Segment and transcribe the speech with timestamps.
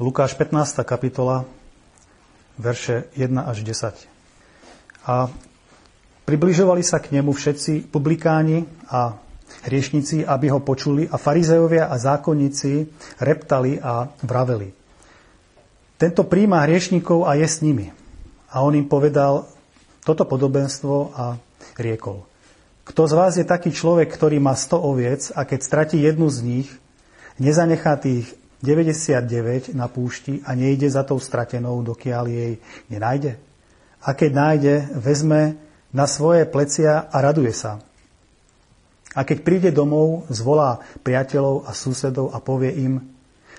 [0.00, 0.80] Lukáš 15.
[0.80, 1.44] kapitola,
[2.56, 4.08] verše 1 až 10.
[5.04, 5.28] A
[6.24, 9.20] približovali sa k nemu všetci publikáni a
[9.68, 12.88] hriešnici, aby ho počuli a farizejovia a zákonníci
[13.20, 14.72] reptali a vraveli.
[16.00, 17.92] Tento príjma hriešnikov a je s nimi.
[18.56, 19.52] A on im povedal
[20.00, 21.36] toto podobenstvo a
[21.76, 22.24] riekol.
[22.88, 26.40] Kto z vás je taký človek, ktorý má 100 oviec a keď stratí jednu z
[26.40, 26.68] nich,
[27.36, 32.52] nezanechá tých 99 na púšti a nejde za tou stratenou, dokiaľ jej
[32.92, 33.40] nenájde?
[34.04, 35.56] A keď nájde, vezme
[35.92, 37.80] na svoje plecia a raduje sa.
[39.16, 43.10] A keď príde domov, zvolá priateľov a susedov a povie im,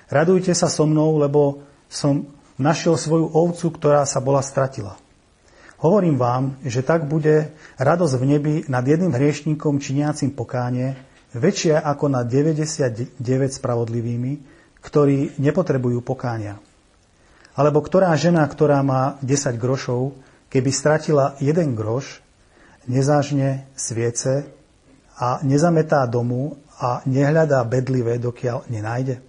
[0.08, 2.24] radujte sa so mnou, lebo som
[2.56, 4.96] našiel svoju ovcu, ktorá sa bola stratila.
[5.82, 10.94] Hovorím vám, že tak bude radosť v nebi nad jedným hriešníkom činiacim pokánie
[11.34, 13.18] väčšia ako nad 99
[13.50, 14.32] spravodlivými,
[14.82, 16.58] ktorí nepotrebujú pokánia.
[17.54, 20.16] Alebo ktorá žena, ktorá má 10 grošov,
[20.50, 22.20] keby stratila jeden groš,
[22.84, 24.48] nezážne sviece
[25.16, 29.22] a nezametá domu a nehľadá bedlivé, dokiaľ nenájde.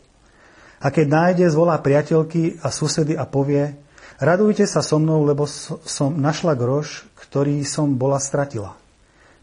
[0.84, 3.72] A keď nájde, zvolá priateľky a susedy a povie,
[4.20, 8.76] radujte sa so mnou, lebo som našla groš, ktorý som bola stratila.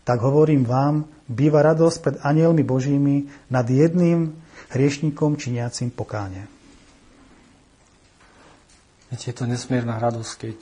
[0.05, 3.17] Tak hovorím vám, býva radosť pred anielmi Božími
[3.48, 4.34] nad jedným
[4.70, 6.46] hriešnikom činiacim pokáne.
[9.10, 10.56] Viete, je to nesmierna radosť, keď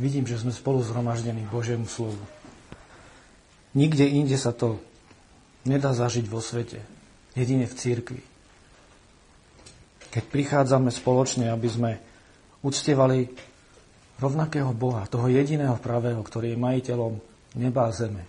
[0.00, 2.20] vidím, že sme spolu zhromaždení Božiemu slovu.
[3.76, 4.80] Nikde inde sa to
[5.68, 6.80] nedá zažiť vo svete,
[7.36, 8.20] jedine v církvi
[10.16, 11.90] keď prichádzame spoločne, aby sme
[12.64, 13.28] uctievali
[14.16, 17.20] rovnakého Boha, toho jediného pravého, ktorý je majiteľom
[17.60, 18.24] neba a zeme.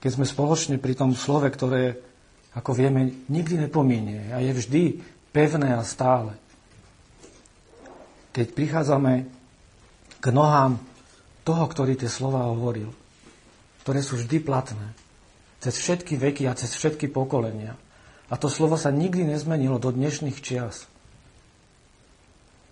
[0.00, 2.00] Keď sme spoločne pri tom slove, ktoré,
[2.54, 4.82] ako vieme, nikdy nepominie a je vždy
[5.34, 6.38] pevné a stále.
[8.30, 9.26] Keď prichádzame
[10.22, 10.78] k nohám
[11.42, 12.94] toho, ktorý tie slova hovoril,
[13.82, 14.94] ktoré sú vždy platné,
[15.58, 17.74] cez všetky veky a cez všetky pokolenia.
[18.32, 20.88] A to slovo sa nikdy nezmenilo do dnešných čias.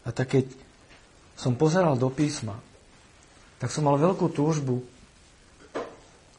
[0.03, 0.47] A tak keď
[1.37, 2.59] som pozeral do písma,
[3.59, 4.82] tak som mal veľkú túžbu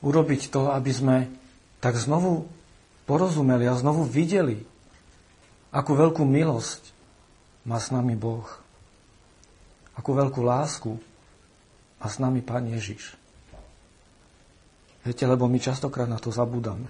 [0.03, 1.17] urobiť to, aby sme
[1.79, 2.49] tak znovu
[3.03, 4.63] porozumeli a znovu videli,
[5.73, 6.93] akú veľkú milosť
[7.67, 8.47] má s nami Boh.
[9.93, 10.97] Akú veľkú lásku
[12.01, 13.15] má s nami Pán Ježiš.
[15.03, 16.87] Viete, lebo my častokrát na to zabúdame.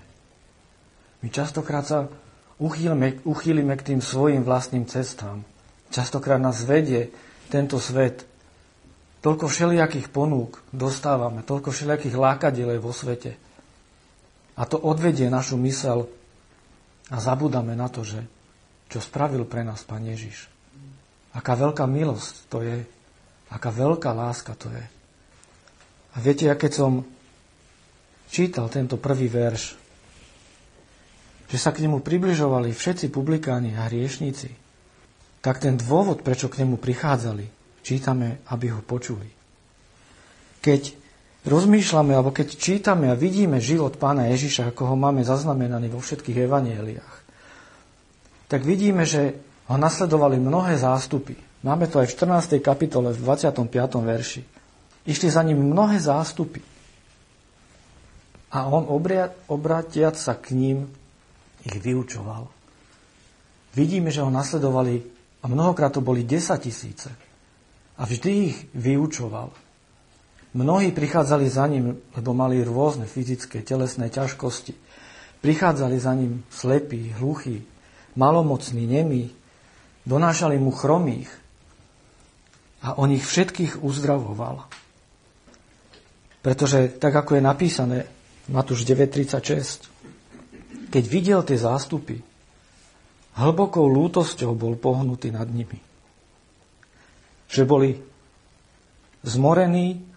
[1.25, 1.99] My častokrát sa
[2.61, 5.41] uchýlime, uchýlime k tým svojim vlastným cestám.
[5.89, 7.09] Častokrát nás vedie
[7.49, 8.25] tento svet.
[9.23, 13.39] Toľko všelijakých ponúk dostávame, toľko všelijakých lákadiel vo svete.
[14.53, 16.05] A to odvedie našu mysel
[17.09, 18.21] a zabúdame na to, že
[18.87, 20.45] čo spravil pre nás Pán Ježiš.
[21.33, 22.85] Aká veľká milosť to je,
[23.49, 24.85] aká veľká láska to je.
[26.13, 26.91] A viete, ja keď som
[28.29, 29.77] čítal tento prvý verš,
[31.49, 34.49] že sa k nemu približovali všetci publikáni a hriešníci,
[35.41, 37.45] tak ten dôvod, prečo k nemu prichádzali,
[37.81, 39.27] čítame, aby ho počuli.
[40.63, 41.02] Keď
[41.43, 46.47] rozmýšľame, alebo keď čítame a vidíme život pána Ježiša, ako ho máme zaznamenaný vo všetkých
[46.47, 47.15] evanieliách,
[48.47, 49.35] tak vidíme, že
[49.67, 51.35] ho nasledovali mnohé zástupy.
[51.63, 52.15] Máme to aj v
[52.59, 52.59] 14.
[52.59, 53.63] kapitole, v 25.
[54.03, 54.41] verši.
[55.07, 56.59] Išli za ním mnohé zástupy.
[58.53, 58.85] A on
[59.47, 60.85] obratiac sa k ním
[61.63, 62.47] ich vyučoval.
[63.73, 65.01] Vidíme, že ho nasledovali
[65.41, 67.09] a mnohokrát to boli 10 tisíce.
[67.97, 69.49] A vždy ich vyučoval.
[70.53, 74.77] Mnohí prichádzali za ním, lebo mali rôzne fyzické, telesné ťažkosti.
[75.41, 77.65] Prichádzali za ním slepí, hluchí,
[78.13, 79.33] malomocní, nemí.
[80.05, 81.33] Donášali mu chromých.
[82.85, 84.69] A on ich všetkých uzdravoval.
[86.45, 88.05] Pretože, tak ako je napísané,
[88.51, 92.19] Matúš 9.36, keď videl tie zástupy,
[93.39, 95.79] hlbokou lútosťou bol pohnutý nad nimi.
[97.49, 97.89] Že boli
[99.23, 100.12] zmorení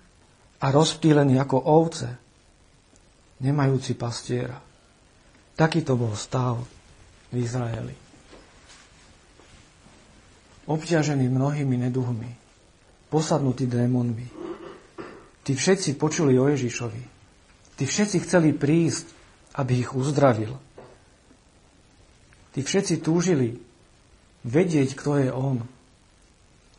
[0.61, 2.09] a rozptýlení ako ovce,
[3.41, 4.57] nemajúci pastiera.
[5.57, 6.61] Taký to bol stav
[7.33, 7.97] v Izraeli.
[10.67, 12.31] Obťažený mnohými neduhmi,
[13.13, 14.27] posadnutý démonmi.
[15.47, 17.03] Tí všetci počuli o Ježišovi.
[17.77, 19.07] Tí všetci chceli prísť,
[19.61, 20.59] aby ich uzdravil.
[22.57, 23.61] Tí všetci túžili
[24.43, 25.61] vedieť, kto je On,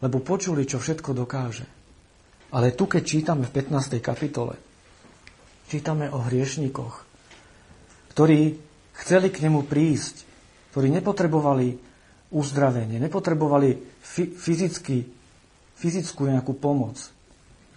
[0.01, 1.76] lebo počuli, čo všetko dokáže.
[2.57, 4.01] Ale tu, keď čítame v 15.
[4.01, 4.57] kapitole,
[5.69, 7.05] čítame o hriešnikoch,
[8.17, 8.57] ktorí
[8.97, 10.25] chceli k nemu prísť,
[10.73, 11.77] ktorí nepotrebovali
[12.33, 13.77] uzdravenie, nepotrebovali
[14.41, 15.05] fyzicky,
[15.77, 16.97] fyzickú nejakú pomoc,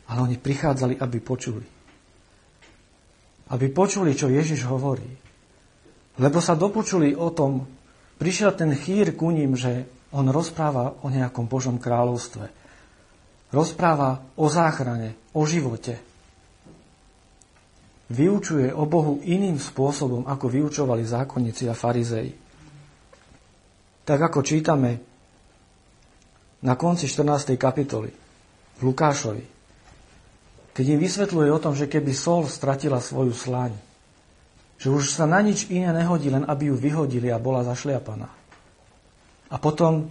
[0.09, 1.67] ale oni prichádzali, aby počuli.
[3.53, 5.07] Aby počuli, čo Ježiš hovorí.
[6.17, 7.69] Lebo sa dopočuli o tom,
[8.17, 9.85] prišiel ten chýr ku ním, že
[10.17, 12.49] on rozpráva o nejakom Božom kráľovstve.
[13.51, 15.99] Rozpráva o záchrane, o živote.
[18.11, 22.31] Vyučuje o Bohu iným spôsobom, ako vyučovali zákonníci a farizei.
[24.07, 24.91] Tak ako čítame
[26.63, 27.55] na konci 14.
[27.55, 28.11] kapitoly
[28.79, 29.45] v Lukášovi,
[30.71, 33.75] keď im vysvetľuje o tom, že keby sol stratila svoju slaň,
[34.81, 38.31] že už sa na nič iné nehodí, len aby ju vyhodili a bola zašliapaná.
[39.51, 40.09] A potom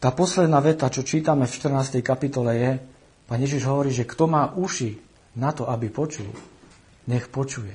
[0.00, 2.00] tá posledná veta, čo čítame v 14.
[2.04, 2.72] kapitole je,
[3.26, 4.94] Pán Ježiš hovorí, že kto má uši
[5.34, 6.30] na to, aby počul,
[7.10, 7.74] nech počuje.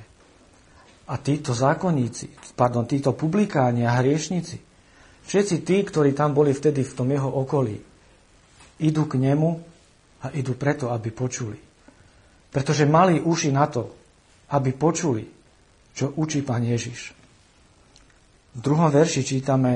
[1.11, 4.71] A títo zákonníci, pardon, títo publikáni a hriešnici,
[5.21, 7.77] Všetci tí, ktorí tam boli vtedy v tom jeho okolí,
[8.81, 9.49] idú k nemu
[10.25, 11.57] a idú preto, aby počuli.
[12.51, 13.83] Pretože mali uši na to,
[14.51, 15.23] aby počuli,
[15.93, 17.15] čo učí pán Ježiš.
[18.51, 19.71] V druhom verši čítame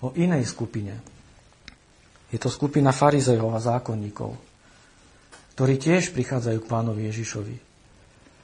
[0.00, 1.15] o inej skupine.
[2.30, 4.34] Je to skupina farizejov a zákonníkov,
[5.54, 7.56] ktorí tiež prichádzajú k pánovi Ježišovi.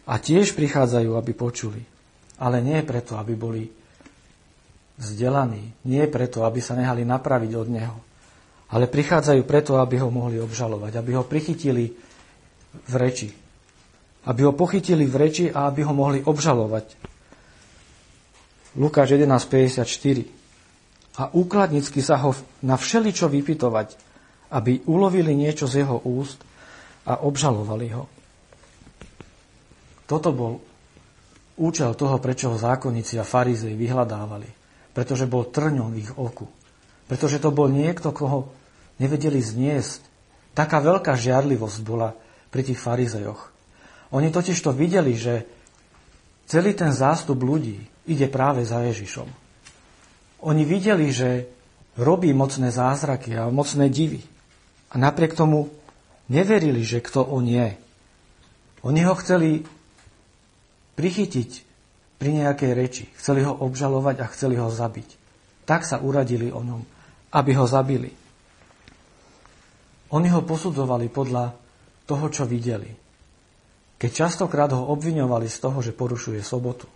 [0.06, 1.82] A tiež prichádzajú, aby počuli.
[2.43, 3.62] Ale nie preto, aby boli
[4.99, 5.75] vzdelaní.
[5.87, 7.99] Nie preto, aby sa nehali napraviť od neho,
[8.73, 11.93] ale prichádzajú preto, aby ho mohli obžalovať, aby ho prichytili
[12.73, 13.28] v reči.
[14.26, 16.96] Aby ho pochytili v reči a aby ho mohli obžalovať.
[18.78, 20.42] Lukáš 11.54
[21.20, 22.32] A úkladnicky sa ho
[22.64, 23.97] na všeličo vypitovať,
[24.53, 26.41] aby ulovili niečo z jeho úst
[27.05, 28.05] a obžalovali ho.
[30.09, 30.61] Toto bol
[31.61, 34.62] účel toho, prečo ho zákonníci a farizei vyhľadávali
[34.93, 36.47] pretože bol trňom ich oku.
[37.09, 38.53] Pretože to bol niekto, koho
[39.00, 40.05] nevedeli zniesť.
[40.53, 42.12] Taká veľká žiarlivosť bola
[42.53, 43.49] pri tých farizejoch.
[44.12, 45.49] Oni totiž to videli, že
[46.44, 49.42] celý ten zástup ľudí ide práve za Ježišom.
[50.43, 51.47] Oni videli, že
[51.94, 54.23] robí mocné zázraky a mocné divy.
[54.93, 55.71] A napriek tomu
[56.29, 57.79] neverili, že kto on je.
[58.83, 59.62] Oni ho chceli
[60.99, 61.50] prichytiť
[62.19, 63.05] pri nejakej reči.
[63.15, 65.09] Chceli ho obžalovať a chceli ho zabiť.
[65.62, 66.83] Tak sa uradili o ňom,
[67.33, 68.11] aby ho zabili.
[70.12, 71.55] Oni ho posudzovali podľa
[72.05, 72.91] toho, čo videli.
[73.97, 76.91] Keď častokrát ho obviňovali z toho, že porušuje sobotu,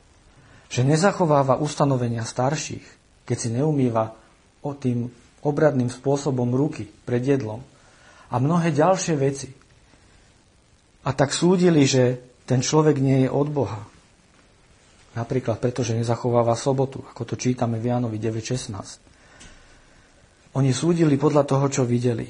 [0.66, 2.95] že nezachováva ustanovenia starších,
[3.26, 4.14] keď si neumýva
[4.62, 5.11] o tým
[5.43, 7.61] obradným spôsobom ruky pred jedlom
[8.31, 9.50] a mnohé ďalšie veci.
[11.06, 13.82] A tak súdili, že ten človek nie je od Boha,
[15.17, 19.00] Napríklad preto, že nezachováva sobotu, ako to čítame v Jánovi 9.16.
[20.61, 22.28] Oni súdili podľa toho, čo videli.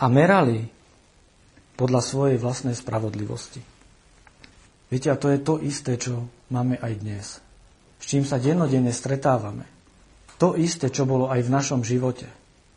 [0.00, 0.64] A merali
[1.76, 3.60] podľa svojej vlastnej spravodlivosti.
[4.88, 7.44] Viete, a to je to isté, čo máme aj dnes.
[8.02, 9.64] S čím sa dennodenne stretávame.
[10.42, 12.26] To isté, čo bolo aj v našom živote.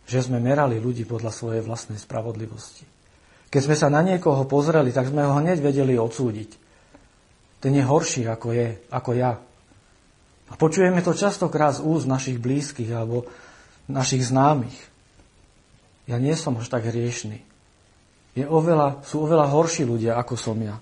[0.06, 2.86] Že sme merali ľudí podľa svojej vlastnej spravodlivosti.
[3.50, 6.66] Keď sme sa na niekoho pozreli, tak sme ho hneď vedeli odsúdiť
[7.66, 9.42] ten je horší ako je, ako ja.
[10.46, 13.26] A počujeme to častokrát z úst našich blízkych alebo
[13.90, 14.78] našich známych.
[16.06, 17.42] Ja nie som až tak hriešný.
[18.38, 20.78] Je oveľa, sú oveľa horší ľudia, ako som ja.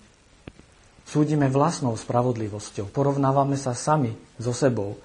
[1.14, 2.90] Súdime vlastnou spravodlivosťou.
[2.90, 4.98] Porovnávame sa sami so sebou.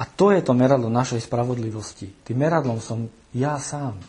[0.00, 2.08] A to je to meradlo našej spravodlivosti.
[2.24, 3.04] Tým meradlom som
[3.36, 4.00] ja sám.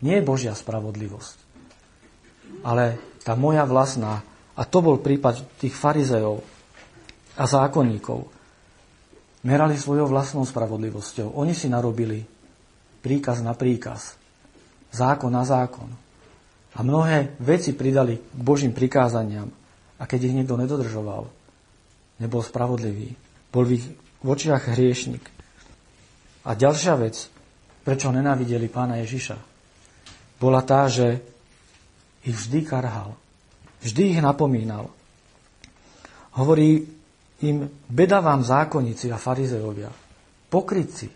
[0.00, 1.36] Nie je Božia spravodlivosť.
[2.64, 4.24] Ale tá moja vlastná
[4.56, 6.40] a to bol prípad tých farizejov
[7.36, 8.24] a zákonníkov.
[9.44, 11.36] Merali svojou vlastnou spravodlivosťou.
[11.36, 12.24] Oni si narobili
[13.04, 14.16] príkaz na príkaz,
[14.96, 15.92] zákon na zákon.
[16.72, 19.59] A mnohé veci pridali k Božím prikázaniam.
[20.00, 21.28] A keď ich niekto nedodržoval,
[22.18, 23.12] nebol spravodlivý,
[23.52, 23.86] bol v ich
[24.20, 25.24] v očiach hriešnik.
[26.44, 27.28] A ďalšia vec,
[27.84, 29.36] prečo nenávideli pána Ježiša,
[30.40, 31.20] bola tá, že
[32.24, 33.16] ich vždy karhal.
[33.80, 34.92] Vždy ich napomínal.
[36.36, 36.84] Hovorí
[37.40, 39.88] im, beda vám zákonníci a farizeovia,
[40.52, 41.08] pokrytci,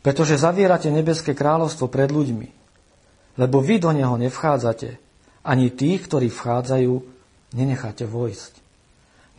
[0.00, 2.48] pretože zavierate nebeské kráľovstvo pred ľuďmi,
[3.36, 4.96] lebo vy do neho nevchádzate,
[5.44, 6.92] ani tých, ktorí vchádzajú,
[7.54, 8.52] nenecháte vojsť.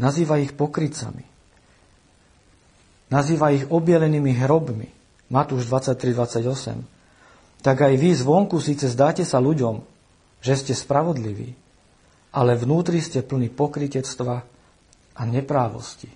[0.02, 1.26] Nazýva ich pokrytcami.
[3.12, 4.88] Nazýva ich obielenými hrobmi.
[5.32, 7.62] Matúš 23.28.
[7.62, 9.84] Tak aj vy zvonku síce zdáte sa ľuďom,
[10.42, 11.54] že ste spravodliví,
[12.34, 14.36] ale vnútri ste plní pokritectva
[15.16, 16.10] a neprávosti.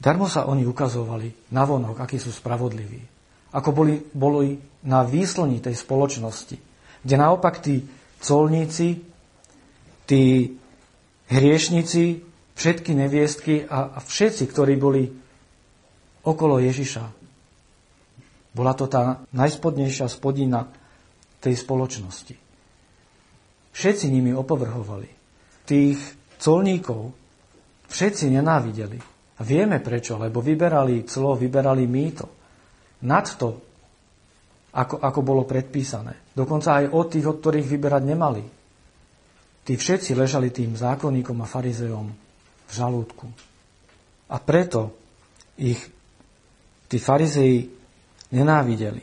[0.00, 3.04] Darmo sa oni ukazovali na vonok, akí sú spravodliví.
[3.52, 4.56] Ako boli, boli
[4.88, 6.56] na výslni tej spoločnosti,
[7.04, 7.84] kde naopak tí
[8.16, 9.09] colníci,
[10.10, 10.58] tí
[11.30, 12.18] hriešnici,
[12.58, 15.06] všetky neviestky a, všetci, ktorí boli
[16.26, 17.04] okolo Ježiša.
[18.50, 20.66] Bola to tá najspodnejšia spodina
[21.38, 22.34] tej spoločnosti.
[23.70, 25.06] Všetci nimi opovrhovali.
[25.62, 25.98] Tých
[26.42, 27.14] colníkov
[27.86, 28.98] všetci nenávideli.
[29.38, 32.26] A vieme prečo, lebo vyberali clo, vyberali mýto.
[33.06, 33.48] Nad to,
[34.74, 36.34] ako, ako bolo predpísané.
[36.34, 38.59] Dokonca aj od tých, od ktorých vyberať nemali.
[39.70, 42.10] Tí všetci ležali tým zákonníkom a farizejom
[42.66, 43.30] v žalúdku.
[44.26, 44.90] A preto
[45.54, 45.78] ich
[46.90, 47.70] tí farizei
[48.34, 48.98] nenávideli.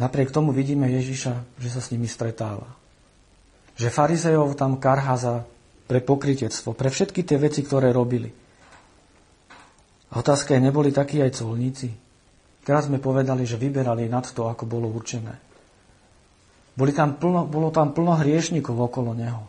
[0.00, 2.64] Napriek tomu vidíme Ježiša, že sa s nimi stretáva.
[3.76, 5.44] Že farizejov tam karha za
[5.84, 8.32] pre pokritectvo, pre všetky tie veci, ktoré robili.
[10.16, 11.92] A otázka je, neboli takí aj colníci?
[12.64, 15.55] Teraz sme povedali, že vyberali nad to, ako bolo určené.
[16.76, 19.48] Boli tam plno, bolo tam plno hriešnikov okolo neho.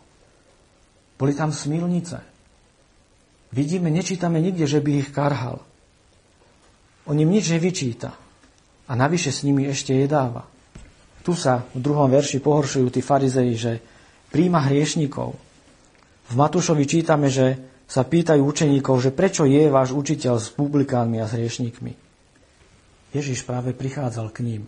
[1.20, 2.24] Boli tam smilnice.
[3.52, 5.60] Vidíme, nečítame nikde, že by ich karhal.
[7.08, 8.16] On im nič nevyčíta.
[8.88, 10.48] A navyše s nimi ešte jedáva.
[11.20, 13.84] Tu sa v druhom verši pohoršujú tí farizei, že
[14.32, 15.36] príjma hriešnikov.
[16.28, 21.28] V Matúšovi čítame, že sa pýtajú učeníkov, že prečo je váš učiteľ s publikánmi a
[21.28, 21.92] s hriešnikmi.
[23.16, 24.62] Ježiš práve prichádzal k ním,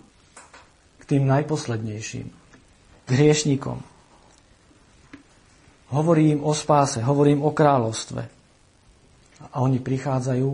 [0.97, 2.40] k tým najposlednejším,
[3.11, 3.83] k hriešnikom.
[5.91, 8.23] Hovorí im o spáse, hovorí im o kráľovstve.
[9.51, 10.51] A oni prichádzajú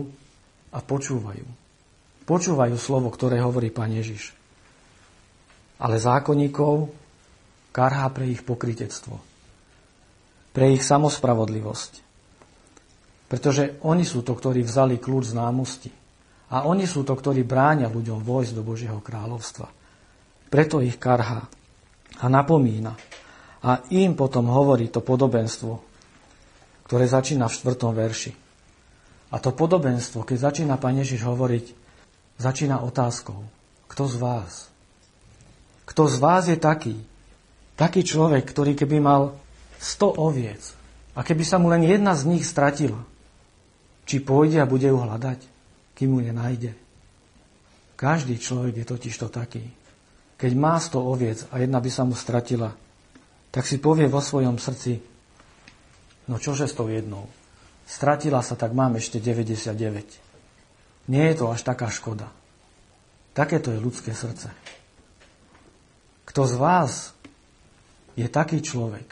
[0.73, 1.45] a počúvajú.
[2.25, 4.33] Počúvajú slovo, ktoré hovorí pán Ježiš.
[5.77, 6.89] Ale zákonníkov
[7.69, 9.37] karhá pre ich pokritectvo
[10.57, 11.91] pre ich samospravodlivosť.
[13.29, 15.93] Pretože oni sú to, ktorí vzali kľúč známosti.
[16.49, 19.69] A oni sú to, ktorí bránia ľuďom vojsť do Božieho kráľovstva.
[20.49, 21.45] Preto ich karhá
[22.17, 22.95] a napomína.
[23.63, 25.73] A im potom hovorí to podobenstvo,
[26.87, 28.31] ktoré začína v štvrtom verši.
[29.27, 31.65] A to podobenstvo, keď začína Pán Ježiš hovoriť,
[32.39, 33.43] začína otázkou.
[33.91, 34.71] Kto z vás?
[35.83, 36.95] Kto z vás je taký?
[37.75, 39.35] Taký človek, ktorý keby mal
[39.83, 40.63] 100 oviec.
[41.17, 43.03] A keby sa mu len jedna z nich stratila,
[44.07, 45.43] či pôjde a bude ju hľadať,
[45.97, 46.71] kým mu nenájde.
[47.97, 49.65] Každý človek je totiž to taký.
[50.37, 52.69] Keď má 100 oviec a jedna by sa mu stratila,
[53.49, 55.01] tak si povie vo svojom srdci,
[56.29, 57.25] no čože s tou jednou?
[57.89, 61.09] Stratila sa, tak mám ešte 99.
[61.09, 62.29] Nie je to až taká škoda.
[63.33, 64.53] Takéto je ľudské srdce.
[66.27, 67.17] Kto z vás
[68.13, 69.07] je taký človek,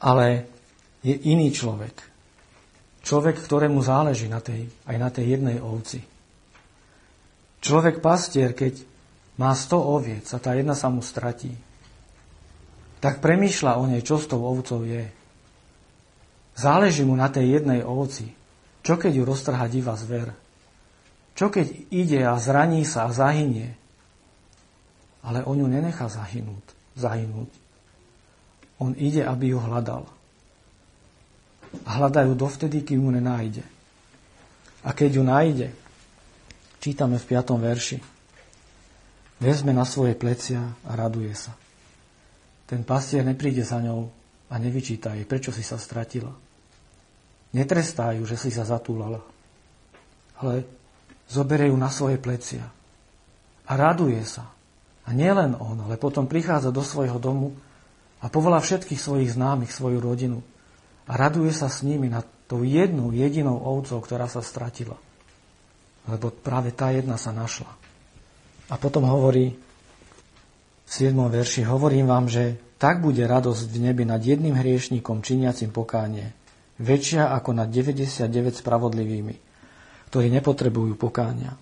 [0.00, 0.46] ale
[1.02, 1.94] je iný človek.
[3.02, 5.98] Človek, ktorému záleží na tej, aj na tej jednej ovci.
[7.58, 8.91] Človek pastier, keď
[9.40, 11.52] má 100 oviec a tá jedna sa mu stratí,
[13.02, 15.10] tak premýšľa o nej, čo s tou ovcou je.
[16.54, 18.30] Záleží mu na tej jednej ovci.
[18.86, 20.30] Čo keď ju roztrhá divá zver?
[21.34, 23.74] Čo keď ide a zraní sa a zahynie?
[25.26, 26.66] Ale on ju nenechá zahynúť.
[26.94, 27.50] zahynúť.
[28.82, 30.04] On ide, aby ju hľadal.
[31.88, 33.64] A hľadajú dovtedy, kým ju nenájde.
[34.82, 35.68] A keď ju nájde,
[36.82, 37.54] čítame v 5.
[37.58, 38.11] verši,
[39.42, 41.50] vezme na svoje plecia a raduje sa.
[42.70, 44.06] Ten pastier nepríde za ňou
[44.46, 46.30] a nevyčíta jej, prečo si sa stratila.
[47.52, 49.20] Netrestá ju, že si sa zatúlala.
[50.38, 50.64] Ale
[51.26, 52.64] zoberie ju na svoje plecia
[53.66, 54.46] a raduje sa.
[55.02, 57.58] A nielen on, ale potom prichádza do svojho domu
[58.22, 60.38] a povolá všetkých svojich známych, svoju rodinu
[61.10, 64.94] a raduje sa s nimi nad tou jednou jedinou ovcou, ktorá sa stratila.
[66.06, 67.68] Lebo práve tá jedna sa našla.
[68.72, 71.12] A potom hovorí v 7.
[71.12, 76.32] verši, hovorím vám, že tak bude radosť v nebi nad jedným hriešníkom činiacim pokánie,
[76.80, 78.32] väčšia ako nad 99
[78.64, 79.34] spravodlivými,
[80.08, 81.52] ktorí nepotrebujú pokánia.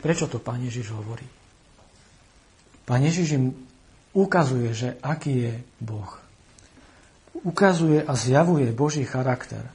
[0.00, 1.26] Prečo to Pán Ježiš hovorí?
[2.88, 3.52] Pán Ježiš im
[4.16, 6.10] ukazuje, že aký je Boh.
[7.44, 9.68] Ukazuje a zjavuje Boží charakter.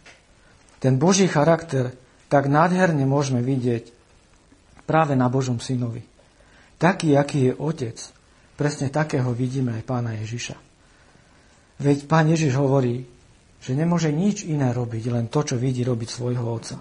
[0.79, 1.95] Ten Boží charakter
[2.27, 3.94] tak nádherne môžeme vidieť
[4.85, 6.05] práve na Božom synovi.
[6.77, 7.97] Taký, aký je otec,
[8.55, 10.55] presne takého vidíme aj pána Ježiša.
[11.81, 13.03] Veď pán Ježiš hovorí,
[13.59, 16.77] že nemôže nič iné robiť, len to, čo vidí robiť svojho otca.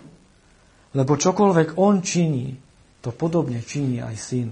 [0.95, 2.55] Lebo čokoľvek on činí,
[3.03, 4.49] to podobne činí aj syn.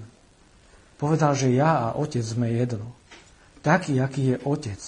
[0.99, 2.94] Povedal, že ja a otec sme jedno.
[3.62, 4.80] Taký, aký je otec.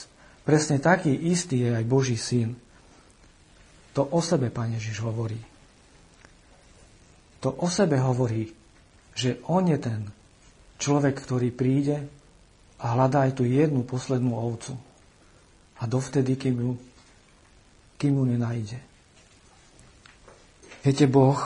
[0.42, 2.58] Presne taký istý je aj Boží syn.
[3.94, 5.38] To o sebe Pán Ježiš hovorí.
[7.44, 8.48] To o sebe hovorí,
[9.12, 10.08] že On je ten
[10.80, 12.08] človek, ktorý príde
[12.80, 14.72] a hľadá aj tú jednu poslednú ovcu.
[15.76, 16.72] A dovtedy, kým ju,
[18.00, 18.80] kým ju nenájde.
[20.80, 21.36] Viete, Boh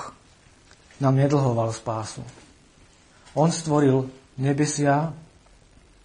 [1.03, 2.23] nám nedlhoval spásu.
[3.35, 4.07] On stvoril
[4.39, 5.11] nebesia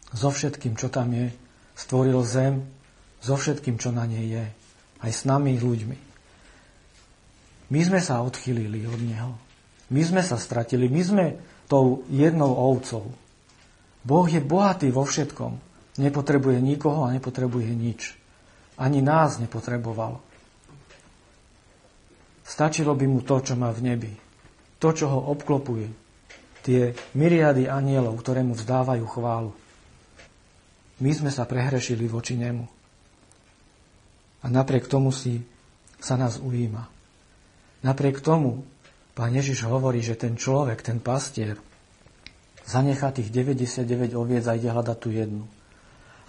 [0.10, 1.30] so všetkým, čo tam je.
[1.78, 2.66] Stvoril zem
[3.22, 4.46] so všetkým, čo na nej je.
[5.06, 5.98] Aj s nami, ľuďmi.
[7.70, 9.53] My sme sa odchylili od Neho.
[9.94, 10.90] My sme sa stratili.
[10.90, 11.26] My sme
[11.70, 13.14] tou jednou ovcou.
[14.02, 15.62] Boh je bohatý vo všetkom.
[16.02, 18.18] Nepotrebuje nikoho a nepotrebuje nič.
[18.82, 20.18] Ani nás nepotreboval.
[22.42, 24.14] Stačilo by mu to, čo má v nebi.
[24.82, 25.88] To, čo ho obklopuje.
[26.66, 29.54] Tie myriady anielov, ktoré mu vzdávajú chválu.
[31.00, 32.66] My sme sa prehrešili voči nemu.
[34.44, 35.46] A napriek tomu si
[36.02, 36.90] sa nás ujíma.
[37.86, 38.66] Napriek tomu
[39.14, 41.58] pán Ježiš hovorí, že ten človek, ten pastier,
[42.66, 45.46] zanechá tých 99 oviec a ide hľadať tú jednu.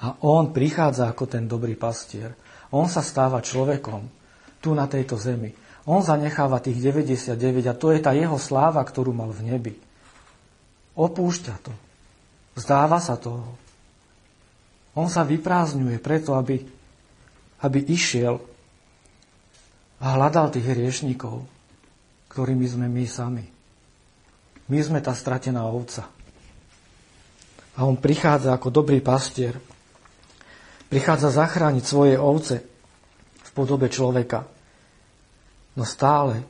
[0.04, 2.36] A on prichádza ako ten dobrý pastier.
[2.74, 4.04] On sa stáva človekom
[4.60, 5.54] tu na tejto zemi.
[5.84, 7.36] On zanecháva tých 99
[7.68, 9.74] a to je tá jeho sláva, ktorú mal v nebi.
[10.96, 11.72] Opúšťa to.
[12.56, 13.56] Vzdáva sa toho.
[14.94, 16.62] On sa vyprázdňuje preto, aby,
[17.60, 18.38] aby išiel
[19.98, 21.44] a hľadal tých hriešnikov,
[22.34, 23.46] ktorými sme my sami.
[24.66, 26.10] My sme tá stratená ovca.
[27.78, 29.54] A on prichádza ako dobrý pastier.
[30.90, 32.58] Prichádza zachrániť svoje ovce
[33.38, 34.50] v podobe človeka.
[35.78, 36.42] No stále,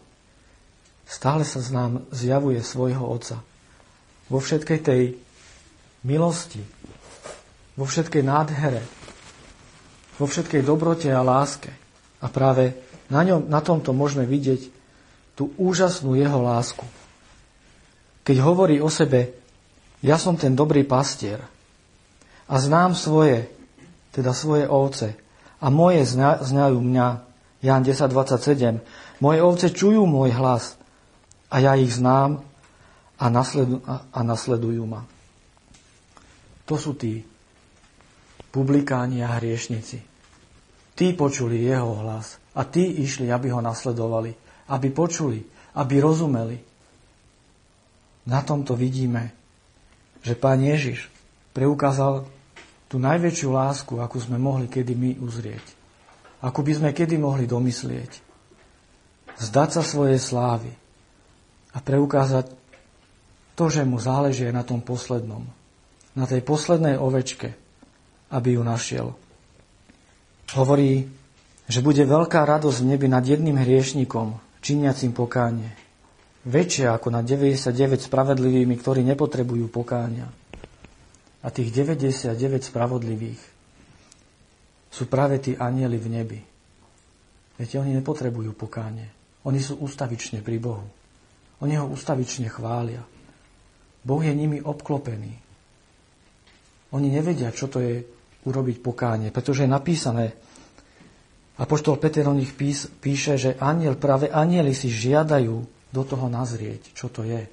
[1.04, 3.44] stále sa nám zjavuje svojho Otca.
[4.32, 5.20] Vo všetkej tej
[6.08, 6.64] milosti,
[7.76, 8.80] vo všetkej nádhere,
[10.16, 11.72] vo všetkej dobrote a láske.
[12.24, 12.72] A práve
[13.12, 14.83] na, ňom, na tomto môžeme vidieť
[15.34, 16.86] tú úžasnú jeho lásku.
[18.24, 19.34] Keď hovorí o sebe,
[20.00, 21.42] ja som ten dobrý pastier
[22.48, 23.50] a znám svoje,
[24.14, 25.18] teda svoje ovce
[25.60, 27.06] a moje zna, znajú mňa,
[27.64, 28.84] Jan 10.27,
[29.24, 30.76] moje ovce čujú môj hlas
[31.48, 32.44] a ja ich znám
[33.16, 35.08] a, nasledu, a, a nasledujú ma.
[36.68, 37.24] To sú tí
[38.52, 39.98] publikáni a hriešnici.
[40.94, 45.44] Tí počuli jeho hlas a tí išli, aby ho nasledovali, aby počuli,
[45.76, 46.56] aby rozumeli.
[48.24, 49.34] Na tomto vidíme,
[50.24, 51.12] že Pán Ježiš
[51.52, 52.24] preukázal
[52.88, 55.64] tú najväčšiu lásku, akú sme mohli kedy my uzrieť.
[56.40, 58.22] Akú by sme kedy mohli domyslieť.
[59.34, 60.70] Zdať sa svojej slávy
[61.74, 62.54] a preukázať
[63.58, 65.44] to, že mu záleží na tom poslednom.
[66.14, 67.58] Na tej poslednej ovečke,
[68.30, 69.06] aby ju našiel.
[70.54, 71.10] Hovorí,
[71.66, 75.84] že bude veľká radosť v nebi nad jedným hriešnikom, činiacim pokánie
[76.44, 80.26] väčšia ako na 99 spravedlivými, ktorí nepotrebujú pokáňa.
[81.44, 83.40] A tých 99 spravodlivých
[84.88, 86.40] sú práve tí anieli v nebi.
[87.60, 89.08] Viete, oni nepotrebujú pokánie.
[89.44, 90.88] Oni sú ustavične pri Bohu.
[91.60, 93.04] Oni ho ustavične chvália.
[94.04, 95.32] Boh je nimi obklopený.
[96.96, 98.04] Oni nevedia, čo to je
[98.44, 100.36] urobiť pokánie, pretože je napísané,
[101.54, 102.50] Apoštol Peter o nich
[102.98, 105.54] píše, že aniel, práve anieli si žiadajú
[105.94, 107.46] do toho nazrieť, čo to je.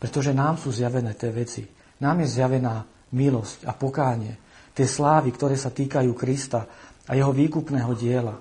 [0.00, 1.68] Pretože nám sú zjavené tie veci.
[2.00, 2.80] Nám je zjavená
[3.12, 4.40] milosť a pokánie,
[4.72, 6.64] tie slávy, ktoré sa týkajú Krista
[7.04, 8.40] a jeho výkupného diela.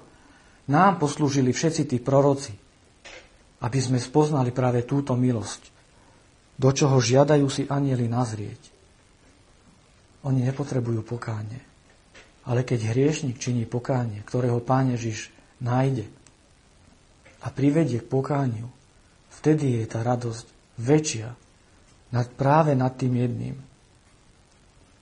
[0.71, 2.55] Nám poslúžili všetci tí proroci,
[3.59, 5.61] aby sme spoznali práve túto milosť,
[6.55, 8.71] do čoho žiadajú si anieli nazrieť.
[10.23, 11.68] Oni nepotrebujú pokánie.
[12.49, 15.29] Ale keď hriešnik činí pokánie, ktorého Pán Ježiš
[15.61, 16.09] nájde
[17.45, 18.65] a privedie k pokániu,
[19.37, 20.49] vtedy je tá radosť
[20.81, 21.29] väčšia
[22.09, 23.55] nad, práve nad tým jedným.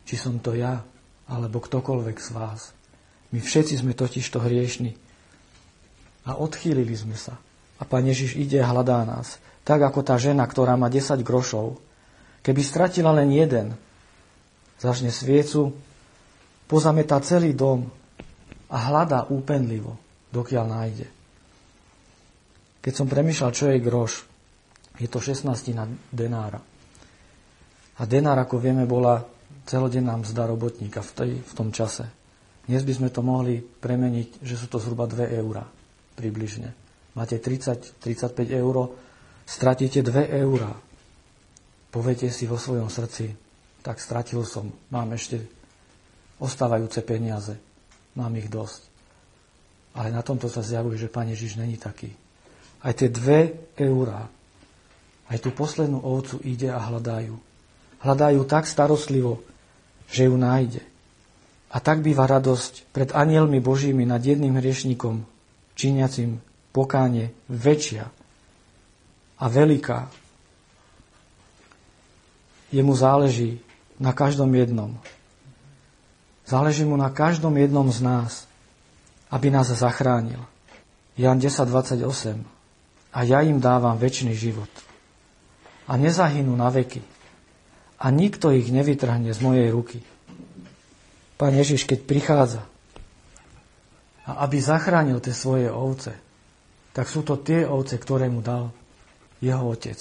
[0.03, 0.83] Či som to ja,
[1.31, 2.75] alebo ktokoľvek z vás.
[3.31, 4.99] My všetci sme totiž to hriešni.
[6.27, 7.39] A odchýlili sme sa.
[7.79, 9.39] A Pán Ježiš ide a hľadá nás.
[9.63, 11.79] Tak ako tá žena, ktorá má 10 grošov.
[12.43, 13.75] Keby stratila len jeden,
[14.79, 15.75] zažne sviecu,
[16.67, 17.87] pozametá celý dom
[18.67, 19.95] a hľadá úpenlivo,
[20.35, 21.07] dokiaľ nájde.
[22.83, 24.13] Keď som premyšľal, čo je groš,
[24.99, 26.59] je to 16 na denára.
[27.97, 29.23] A denár, ako vieme, bola
[29.65, 32.05] celodenná mzda robotníka v, tej, v tom čase.
[32.67, 35.65] Dnes by sme to mohli premeniť, že sú to zhruba 2 eurá
[36.15, 36.71] približne.
[37.15, 38.75] Máte 30-35 eur,
[39.47, 40.75] stratíte 2 eurá.
[41.89, 43.31] Poviete si vo svojom srdci,
[43.81, 45.56] tak stratil som, mám ešte
[46.37, 47.57] ostávajúce peniaze,
[48.13, 48.81] mám ich dosť.
[49.97, 52.13] Ale na tomto sa zjavuje, že Pán Ježiš není taký.
[52.85, 54.29] Aj tie dve eurá,
[55.27, 57.33] aj tú poslednú ovcu ide a hľadajú.
[58.05, 59.41] Hľadajú tak starostlivo,
[60.07, 60.85] že ju nájde.
[61.73, 65.25] A tak býva radosť pred anielmi Božími nad jedným hriešnikom,
[65.75, 66.39] činiacim
[66.71, 68.07] pokáne väčšia
[69.41, 69.99] a veľká.
[72.71, 73.59] Jemu záleží
[73.97, 74.95] na každom jednom.
[76.47, 78.47] Záleží mu na každom jednom z nás,
[79.27, 80.39] aby nás zachránil.
[81.19, 82.07] Jan 10.28
[83.11, 84.71] A ja im dávam väčší život.
[85.91, 87.03] A nezahynú na veky.
[87.99, 89.99] A nikto ich nevytrhne z mojej ruky.
[91.35, 92.63] Pán Ježiš, keď prichádza,
[94.27, 96.15] a aby zachránil tie svoje ovce,
[96.91, 98.75] tak sú to tie ovce, ktoré mu dal
[99.39, 99.99] jeho otec.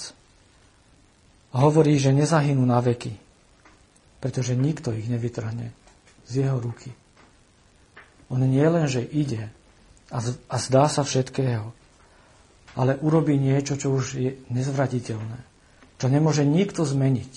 [1.55, 3.15] A hovorí, že nezahynú na veky,
[4.19, 5.86] pretože nikto ich nevytrhne
[6.27, 6.91] z jeho ruky.
[8.27, 9.47] On nie len, že ide
[10.11, 10.19] a,
[10.59, 11.71] zdá sa všetkého,
[12.75, 15.39] ale urobí niečo, čo už je nezvratiteľné,
[15.97, 17.33] čo nemôže nikto zmeniť,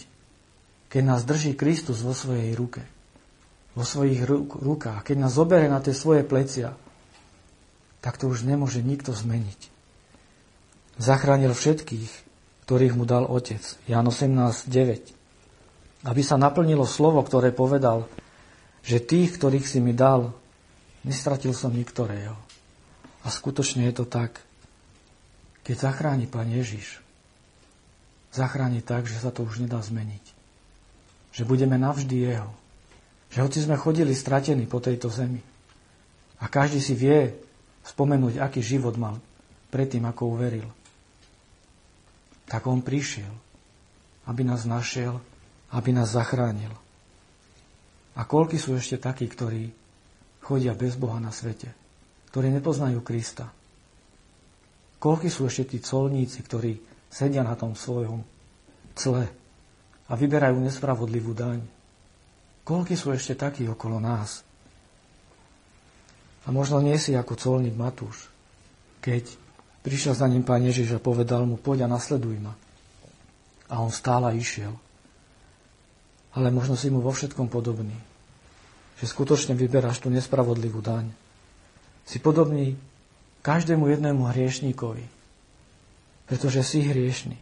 [0.91, 2.83] keď nás drží Kristus vo svojej ruke
[3.75, 4.27] vo svojich
[4.61, 6.75] rukách, keď nás zoberie na tie svoje plecia,
[8.03, 9.71] tak to už nemôže nikto zmeniť.
[11.01, 12.11] Zachránil všetkých,
[12.67, 13.63] ktorých mu dal Otec.
[13.87, 16.05] Jan 18.9.
[16.09, 18.09] Aby sa naplnilo slovo, ktoré povedal,
[18.85, 20.33] že tých, ktorých si mi dal,
[21.05, 22.37] nestratil som niktorého.
[23.21, 24.41] A skutočne je to tak.
[25.65, 27.05] Keď zachráni Pán Ježiš,
[28.33, 30.25] zachráni tak, že sa to už nedá zmeniť.
[31.37, 32.51] Že budeme navždy Jeho.
[33.31, 35.45] Že hoci sme chodili stratení po tejto zemi
[36.41, 37.37] a každý si vie
[37.85, 39.21] spomenúť, aký život mal
[39.69, 40.67] predtým, ako uveril,
[42.49, 43.31] tak on prišiel,
[44.27, 45.21] aby nás našiel,
[45.71, 46.73] aby nás zachránil.
[48.19, 49.71] A koľky sú ešte takí, ktorí
[50.43, 51.71] chodia bez Boha na svete,
[52.33, 53.47] ktorí nepoznajú Krista?
[55.01, 56.77] Koľky sú ešte tí colníci, ktorí
[57.09, 58.21] sedia na tom svojom
[58.93, 59.27] cle
[60.11, 61.63] a vyberajú nespravodlivú daň?
[62.67, 64.45] Koľky sú ešte takí okolo nás?
[66.45, 68.29] A možno nie si ako colník Matúš,
[69.01, 69.29] keď
[69.81, 72.53] prišiel za ním pán Ježiš a povedal mu, poď a nasleduj ma.
[73.71, 74.77] A on stále išiel.
[76.35, 77.95] Ale možno si mu vo všetkom podobný.
[79.03, 81.11] Že skutočne vyberáš tú nespravodlivú daň.
[82.07, 82.79] Si podobný
[83.43, 85.05] každému jednému hriešníkovi.
[86.31, 87.39] Pretože si hriešný.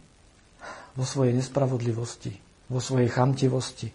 [0.97, 2.33] Vo svojej nespravodlivosti,
[2.67, 3.93] vo svojej chamtivosti,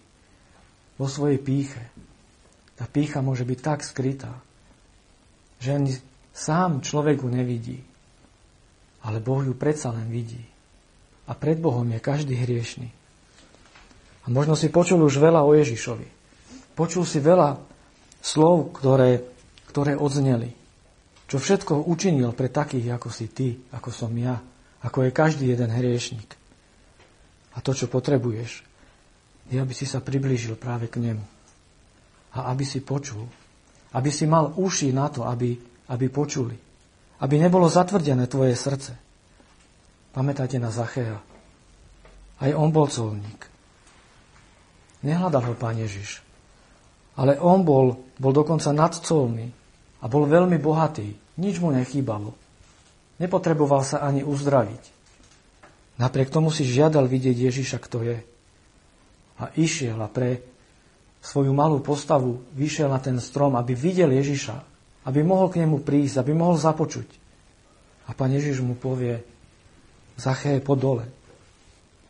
[0.95, 1.83] vo svojej píche.
[2.79, 4.31] Tá pícha môže byť tak skrytá,
[5.59, 5.91] že ani
[6.31, 7.83] sám človeku nevidí.
[9.05, 10.41] Ale Boh ju predsa len vidí.
[11.29, 12.89] A pred Bohom je každý hriešný.
[14.25, 16.07] A možno si počul už veľa o Ježišovi.
[16.73, 17.61] Počul si veľa
[18.25, 19.21] slov, ktoré,
[19.69, 20.49] ktoré odzneli.
[21.29, 24.41] Čo všetko učinil pre takých, ako si ty, ako som ja,
[24.81, 26.37] ako je každý jeden hriešnik.
[27.55, 28.65] A to, čo potrebuješ,
[29.49, 31.25] je, aby si sa priblížil práve k nemu.
[32.35, 33.29] A aby si počul.
[33.95, 35.55] Aby si mal uši na to, aby,
[35.89, 36.57] aby počuli.
[37.21, 38.91] Aby nebolo zatvrdené tvoje srdce.
[40.11, 41.21] Pamätajte na Zachea.
[42.35, 43.54] Aj on bol colník.
[45.05, 46.25] Nehľadal ho pán Ježiš.
[47.15, 49.47] Ale on bol, bol dokonca nadcolný
[50.01, 51.13] a bol veľmi bohatý.
[51.39, 52.33] Nič mu nechýbalo.
[53.21, 54.83] Nepotreboval sa ani uzdraviť.
[55.95, 58.17] Napriek tomu si žiadal vidieť Ježiša, kto je
[59.35, 60.39] a išiel a pre
[61.19, 64.55] svoju malú postavu vyšiel na ten strom, aby videl Ježiša,
[65.07, 67.07] aby mohol k nemu prísť, aby mohol započuť.
[68.05, 69.23] A pán Ježiš mu povie,
[70.15, 71.03] Zaché, po dole.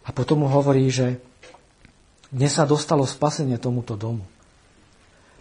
[0.05, 1.17] A potom mu hovorí, že
[2.31, 4.25] dnes sa dostalo spasenie tomuto domu.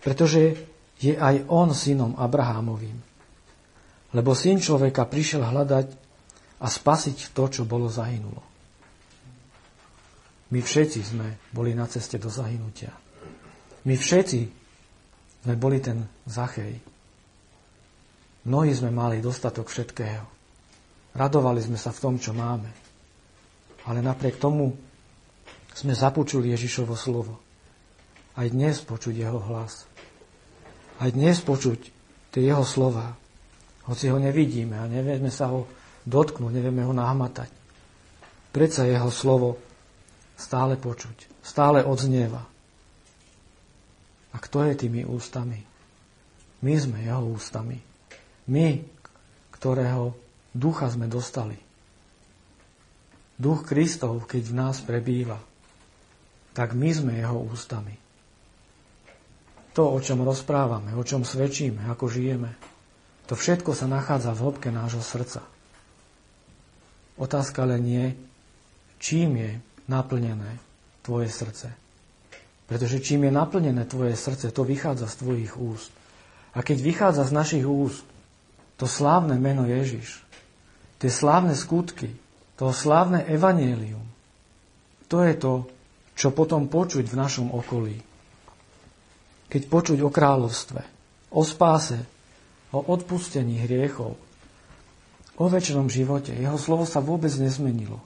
[0.04, 0.56] Pretože
[1.00, 2.96] je aj on synom Abrahámovým.
[4.14, 5.86] Lebo syn človeka prišiel hľadať
[6.62, 8.42] a spasiť to, čo bolo zahynulo.
[10.54, 12.94] My všetci sme boli na ceste do zahynutia.
[13.84, 14.40] My všetci
[15.44, 16.78] sme boli ten Zachej.
[18.46, 20.24] Mnohí sme mali dostatok všetkého.
[21.16, 22.70] Radovali sme sa v tom, čo máme.
[23.84, 24.72] Ale napriek tomu
[25.74, 27.42] sme započuli Ježišovo slovo.
[28.38, 29.90] Aj dnes počuť jeho hlas.
[31.02, 31.90] Aj dnes počuť
[32.30, 33.18] tie jeho slova.
[33.90, 35.66] Hoci ho nevidíme a nevieme sa ho
[36.06, 37.50] dotknúť, nevieme ho nahmatať.
[38.54, 39.58] Predsa jeho slovo
[40.38, 42.42] stále počuť, stále odznieva.
[44.34, 45.62] A kto je tými ústami?
[46.62, 47.78] My sme jeho ústami.
[48.50, 48.82] My,
[49.54, 50.14] ktorého
[50.54, 51.58] ducha sme dostali.
[53.34, 55.42] Duch Kristov, keď v nás prebýva,
[56.54, 57.98] tak my sme jeho ústami.
[59.74, 62.54] To, o čom rozprávame, o čom svedčíme, ako žijeme,
[63.24, 65.40] To všetko sa nachádza v hĺbke nášho srdca.
[67.16, 68.06] Otázka len je,
[69.00, 69.52] čím je
[69.88, 70.60] naplnené
[71.00, 71.72] tvoje srdce.
[72.68, 75.92] Pretože čím je naplnené tvoje srdce, to vychádza z tvojich úst.
[76.52, 78.04] A keď vychádza z našich úst
[78.76, 80.20] to slávne meno Ježiš,
[81.00, 82.12] tie slávne skutky,
[82.60, 84.04] to slávne evanielium,
[85.08, 85.52] to je to,
[86.14, 87.98] čo potom počuť v našom okolí.
[89.50, 90.80] Keď počuť o kráľovstve,
[91.34, 91.98] o spáse,
[92.74, 94.18] o odpustení hriechov,
[95.34, 96.34] o väčšnom živote.
[96.34, 97.98] Jeho slovo sa vôbec nezmenilo.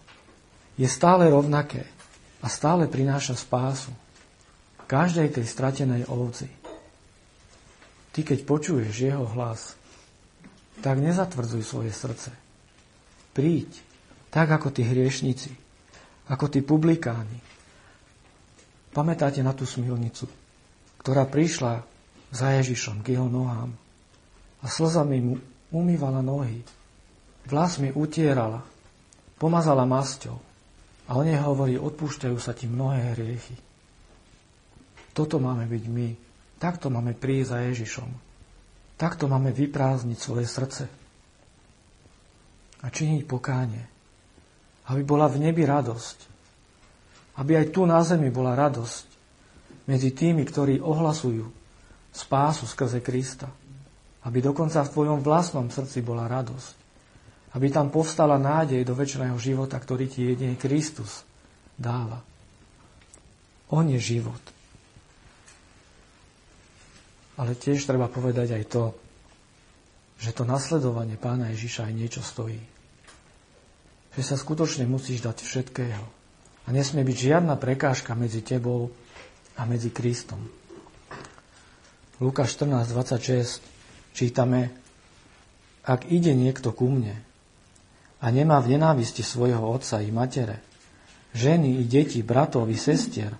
[0.80, 1.84] Je stále rovnaké
[2.40, 3.92] a stále prináša spásu
[4.88, 6.48] každej tej stratenej ovci.
[8.16, 9.76] Ty, keď počuješ jeho hlas,
[10.80, 12.32] tak nezatvrdzuj svoje srdce.
[13.36, 13.68] Príď,
[14.32, 15.52] tak ako tí hriešnici,
[16.32, 17.36] ako tí publikáni.
[18.92, 20.27] Pamätáte na tú smilnicu,
[21.05, 21.85] ktorá prišla
[22.33, 23.72] za Ježišom k jeho nohám
[24.62, 25.35] a slzami mu
[25.70, 26.64] umývala nohy.
[27.48, 28.61] Vlasmi utierala,
[29.40, 30.37] pomazala masťou
[31.09, 33.57] a o nej hovorí, odpúšťajú sa ti mnohé hriechy.
[35.16, 36.09] Toto máme byť my.
[36.61, 38.11] Takto máme prísť za Ježišom.
[38.98, 40.85] Takto máme vyprázdniť svoje srdce.
[42.83, 43.83] A činiť pokánie.
[44.90, 46.38] Aby bola v nebi radosť.
[47.38, 49.07] Aby aj tu na zemi bola radosť
[49.87, 51.46] medzi tými, ktorí ohlasujú
[52.11, 53.46] spásu skrze Krista.
[54.27, 56.74] Aby dokonca v tvojom vlastnom srdci bola radosť.
[57.55, 61.24] Aby tam povstala nádej do väčšného života, ktorý ti jedine Kristus
[61.79, 62.20] dáva.
[63.70, 64.42] On je život.
[67.38, 68.85] Ale tiež treba povedať aj to,
[70.18, 72.59] že to nasledovanie pána Ježiša aj niečo stojí.
[74.18, 76.17] Že sa skutočne musíš dať všetkého.
[76.68, 78.92] A nesmie byť žiadna prekážka medzi tebou
[79.57, 80.44] a medzi Kristom.
[82.20, 83.64] Lukáš 14.26
[84.12, 84.68] čítame,
[85.88, 87.16] ak ide niekto ku mne
[88.20, 90.61] a nemá v nenávisti svojho otca i matere,
[91.33, 93.33] ženy i deti, bratov i sestier,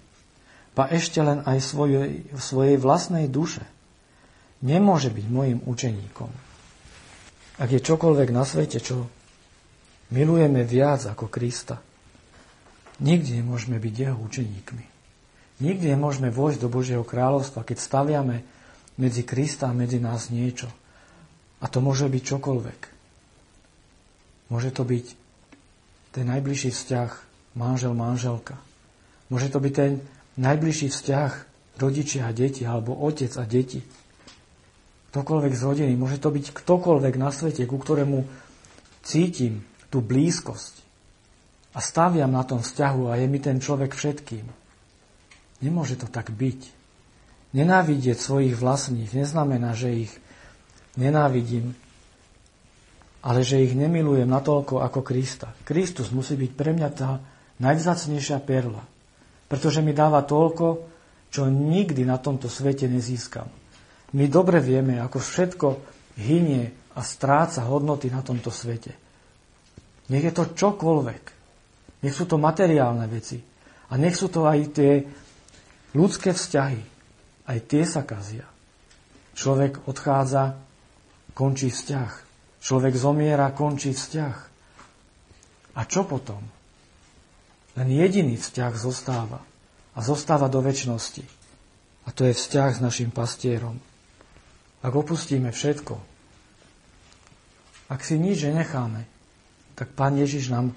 [0.73, 3.67] pa ešte len aj svojej, svojej vlastnej duše,
[4.64, 6.31] nemôže byť môjim učeníkom.
[7.59, 9.11] Ak je čokoľvek na svete, čo
[10.14, 11.83] milujeme viac ako Krista,
[13.03, 14.85] nikdy nemôžeme byť jeho učeníkmi.
[15.59, 18.47] Nikdy nemôžeme vojsť do Božieho kráľovstva, keď staviame
[18.99, 20.71] medzi Krista a medzi nás niečo.
[21.59, 22.81] A to môže byť čokoľvek.
[24.55, 25.07] Môže to byť
[26.15, 27.11] ten najbližší vzťah
[27.59, 28.55] manžel-manželka.
[29.29, 29.93] Môže to byť ten
[30.39, 31.33] najbližší vzťah
[31.83, 33.83] rodičia a deti, alebo otec a deti
[35.09, 38.29] ktokoľvek z rodiny, môže to byť ktokoľvek na svete, ku ktorému
[39.01, 40.78] cítim tú blízkosť
[41.79, 44.43] a staviam na tom vzťahu a je mi ten človek všetkým.
[45.62, 46.75] Nemôže to tak byť.
[47.55, 50.12] Nenávidieť svojich vlastných neznamená, že ich
[50.99, 51.79] nenávidím,
[53.23, 55.55] ale že ich nemilujem natoľko ako Krista.
[55.62, 57.23] Kristus musí byť pre mňa tá
[57.62, 58.83] najvzácnejšia perla,
[59.47, 60.67] pretože mi dáva toľko,
[61.31, 63.47] čo nikdy na tomto svete nezískam.
[64.19, 65.67] My dobre vieme, ako všetko
[66.19, 68.99] hynie a stráca hodnoty na tomto svete.
[70.11, 71.38] Nech je to čokoľvek.
[72.03, 73.43] Nech sú to materiálne veci.
[73.89, 75.03] A nech sú to aj tie
[75.97, 76.83] ľudské vzťahy.
[77.49, 78.47] Aj tie sa kazia.
[79.35, 80.61] Človek odchádza,
[81.33, 82.13] končí vzťah.
[82.61, 84.37] Človek zomiera, končí vzťah.
[85.79, 86.43] A čo potom?
[87.79, 89.41] Len jediný vzťah zostáva.
[89.95, 91.25] A zostáva do väčšnosti.
[92.07, 93.79] A to je vzťah s našim pastierom.
[94.79, 95.99] Ak opustíme všetko,
[97.89, 99.09] ak si nič necháme,
[99.75, 100.77] tak Pán Ježiš nám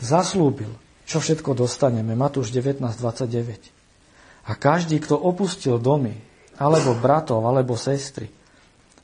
[0.00, 0.72] zaslúbil,
[1.04, 2.16] čo všetko dostaneme.
[2.16, 4.48] Matúš 19.29.
[4.48, 6.16] A každý, kto opustil domy,
[6.56, 8.28] alebo bratov, alebo sestry,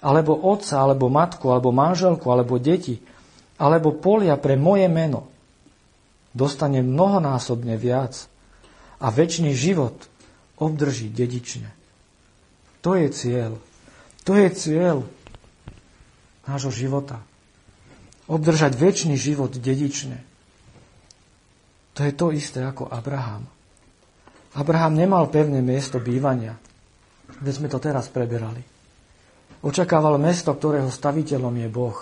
[0.01, 3.01] alebo otca, alebo matku, alebo manželku, alebo deti,
[3.57, 5.29] alebo polia pre moje meno,
[6.37, 8.29] dostane mnohonásobne viac
[9.01, 9.97] a väčší život
[10.61, 11.73] obdrží dedične.
[12.85, 13.57] To je cieľ
[14.27, 15.07] to je cieľ
[16.51, 17.23] nášho života.
[18.27, 20.19] Obdržať väčší život dedične.
[21.97, 23.49] To je to isté ako Abraham.
[24.57, 26.57] Abraham nemal pevné miesto bývania.
[27.41, 28.61] Veď sme to teraz preberali.
[29.65, 31.99] Očakával mesto, ktorého staviteľom je Boh.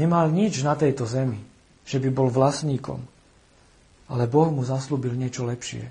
[0.00, 1.40] Nemal nič na tejto zemi,
[1.84, 3.00] že by bol vlastníkom.
[4.12, 5.84] Ale Boh mu zaslúbil niečo lepšie.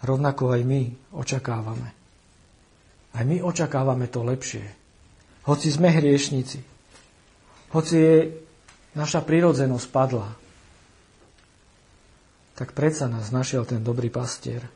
[0.00, 0.82] Rovnako aj my
[1.16, 1.88] očakávame.
[3.16, 4.64] Aj my očakávame to lepšie.
[5.44, 6.60] Hoci sme hriešnici,
[7.72, 8.16] hoci je
[8.92, 10.28] naša prirodzenosť padla,
[12.60, 14.68] tak predsa nás našiel ten dobrý pastier.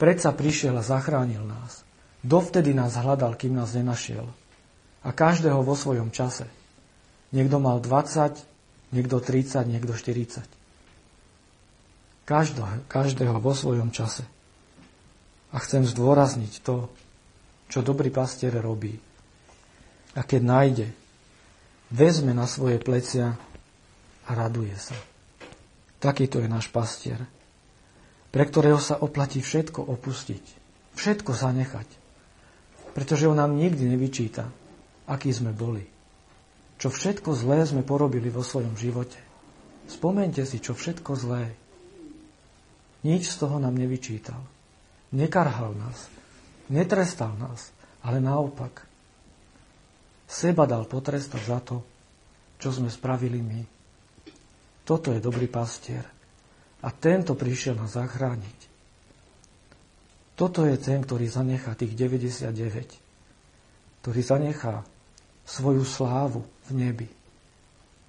[0.00, 1.84] Predsa prišiel a zachránil nás.
[2.24, 4.24] Dovtedy nás hľadal, kým nás nenašiel.
[5.04, 6.48] A každého vo svojom čase.
[7.36, 10.40] Niekto mal 20, niekto 30, niekto 40.
[12.24, 14.24] Každého, každého vo svojom čase.
[15.52, 16.88] A chcem zdôrazniť to,
[17.68, 18.96] čo dobrý pastier robí.
[20.16, 20.88] A keď nájde,
[21.92, 23.36] vezme na svoje plecia
[24.24, 24.96] a raduje sa.
[26.00, 27.20] Takýto je náš pastier,
[28.32, 30.44] pre ktorého sa oplatí všetko opustiť,
[30.96, 31.88] všetko zanechať,
[32.96, 34.48] pretože on nám nikdy nevyčíta,
[35.04, 35.84] aký sme boli,
[36.80, 39.20] čo všetko zlé sme porobili vo svojom živote.
[39.90, 41.52] Spomente si, čo všetko zlé.
[43.04, 44.40] Nič z toho nám nevyčítal.
[45.12, 46.08] Nekarhal nás,
[46.72, 48.88] netrestal nás, ale naopak.
[50.30, 51.82] Seba dal potrestať za to,
[52.56, 53.79] čo sme spravili my.
[54.90, 56.02] Toto je dobrý pastier.
[56.82, 58.58] A tento prišiel nás zachrániť.
[60.34, 64.02] Toto je ten, ktorý zanechá tých 99.
[64.02, 64.82] Ktorý zanechá
[65.46, 67.06] svoju slávu v nebi.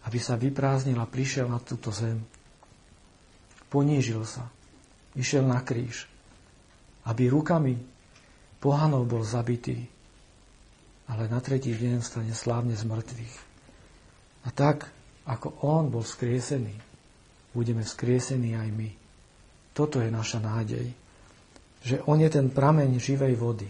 [0.10, 2.17] Aby sa vyprázdnil a prišiel na túto zem.
[3.70, 4.50] Ponížil sa.
[5.13, 6.10] Išiel na kríž
[7.10, 7.82] aby rukami
[8.62, 9.89] pohanov bol zabitý,
[11.10, 13.38] ale na tretí deň stane slávne z mŕtvych.
[14.46, 14.94] A tak,
[15.32, 16.76] ako on bol skriesený,
[17.56, 18.89] budeme skriesení aj my.
[19.72, 20.91] Toto je naša nádej,
[21.82, 23.70] že on je ten prameň živej vody,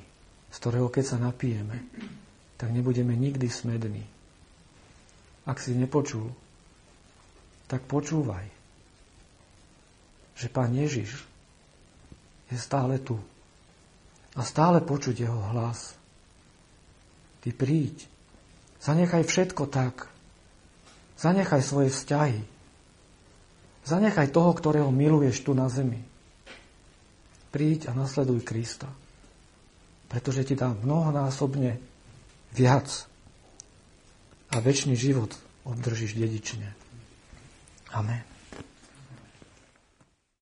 [0.50, 1.86] z ktorého keď sa napijeme,
[2.58, 4.02] tak nebudeme nikdy smední.
[5.46, 6.34] Ak si nepočul,
[7.70, 8.46] tak počúvaj,
[10.36, 11.22] že Pán Ježiš
[12.50, 13.16] je stále tu.
[14.36, 15.94] A stále počuť jeho hlas.
[17.44, 18.08] Ty príď.
[18.80, 20.12] Zanechaj všetko tak.
[21.22, 22.42] Zanechaj svoje vzťahy.
[23.86, 26.02] Zanechaj toho, ktorého miluješ tu na zemi.
[27.54, 28.90] Príď a nasleduj Krista.
[30.10, 31.78] Pretože ti dá mnohonásobne
[32.58, 33.06] viac.
[34.50, 36.74] A väčší život obdržíš dedične.
[37.94, 38.31] Amen.